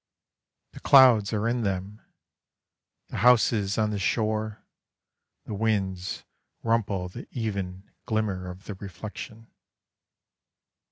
[0.71, 2.01] The clouds are in them,
[3.09, 4.65] The houses on the shore,
[5.45, 6.23] The winds
[6.63, 9.51] rumple the even Glimmer of the reflection.